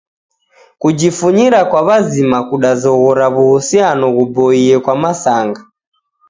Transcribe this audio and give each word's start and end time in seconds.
Kujifunyira 0.81 1.59
kwa 1.69 1.81
w'azima 1.87 2.37
kudazoghora 2.49 3.25
w'uhusiano 3.35 4.05
ghuboie 4.15 4.75
kwa 4.83 4.95
masanga. 5.01 5.61